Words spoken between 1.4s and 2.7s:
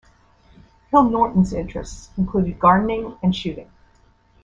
interests included